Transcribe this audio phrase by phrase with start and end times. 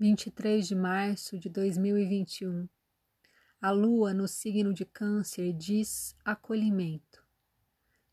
[0.00, 2.66] 23 de março de 2021.
[3.60, 7.22] A lua no signo de Câncer diz acolhimento.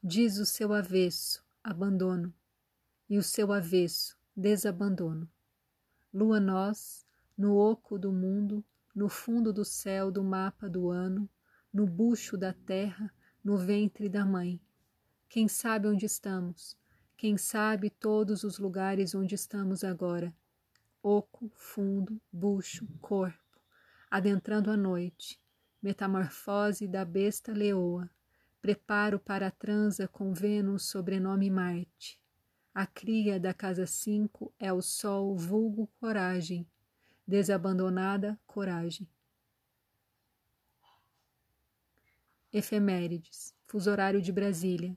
[0.04, 2.34] Diz o seu avesso, abandono,
[3.10, 5.32] e o seu avesso, desabandono.
[6.14, 7.06] Lua nós,
[7.38, 11.30] no oco do mundo, no fundo do céu do mapa do ano,
[11.72, 13.10] no bucho da terra,
[13.42, 14.60] no ventre da mãe.
[15.30, 16.78] Quem sabe onde estamos?
[17.16, 20.36] Quem sabe todos os lugares onde estamos agora?
[21.10, 23.62] Oco, fundo, bucho, corpo,
[24.12, 25.40] adentrando a noite,
[25.82, 28.10] metamorfose da besta leoa,
[28.62, 32.22] preparo para a transa com Vênus sobrenome Marte.
[32.74, 36.68] A cria da casa 5 é o sol vulgo coragem,
[37.26, 39.08] desabandonada coragem.
[42.52, 44.94] Efemérides, fuso horário de Brasília,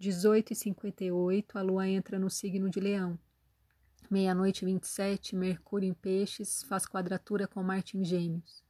[0.00, 3.16] 18h58, a lua entra no signo de Leão.
[4.12, 8.62] Meia-noite 27, Mercúrio em Peixes faz quadratura com Marte em Gêmeos.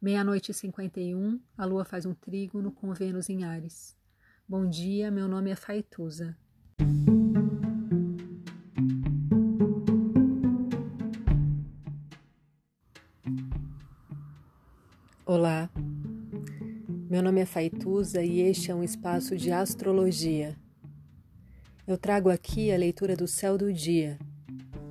[0.00, 3.94] Meia-noite 51, a lua faz um trígono com Vênus em Ares.
[4.48, 6.34] Bom dia, meu nome é Faituza.
[15.26, 15.68] Olá,
[17.10, 20.56] meu nome é Faituza e este é um espaço de astrologia.
[21.86, 24.18] Eu trago aqui a leitura do céu do dia,